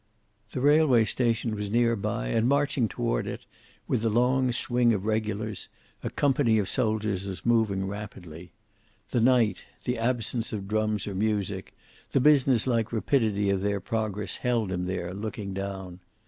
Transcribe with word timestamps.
The 0.49 0.61
railway 0.61 1.05
station 1.05 1.53
was 1.55 1.69
near 1.69 1.95
by, 1.95 2.29
and 2.29 2.49
marching 2.49 2.87
toward 2.87 3.27
it, 3.27 3.45
with 3.87 4.01
the 4.01 4.09
long 4.09 4.51
swing 4.51 4.93
of 4.93 5.05
regulars, 5.05 5.69
a 6.01 6.09
company 6.09 6.57
of 6.57 6.67
soldiers 6.67 7.27
was 7.27 7.45
moving 7.45 7.85
rapidly. 7.85 8.51
The 9.11 9.21
night, 9.21 9.63
the 9.83 9.99
absence 9.99 10.51
of 10.53 10.67
drums 10.67 11.05
or 11.05 11.13
music, 11.13 11.75
the 12.13 12.19
businesslike 12.19 12.91
rapidity 12.91 13.51
of 13.51 13.61
their 13.61 13.79
progress, 13.79 14.37
held 14.37 14.71
him 14.71 14.87
there, 14.87 15.13
looking 15.13 15.53
down. 15.53 15.99